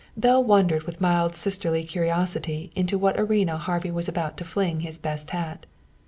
[0.17, 4.97] Belle wondered with mild sisterly curiosity into what arena Harvey was about to fling his
[4.97, 5.67] best hat.